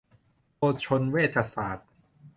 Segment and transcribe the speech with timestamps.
[0.55, 1.89] โภชนเวชศาสตร์